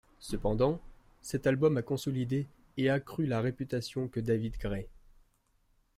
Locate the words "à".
1.77-1.83